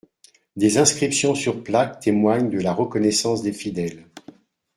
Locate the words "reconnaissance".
2.73-3.43